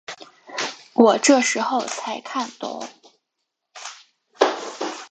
[0.95, 2.87] 我这时候才看懂